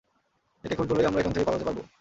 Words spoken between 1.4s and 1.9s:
পালাতে পারবো।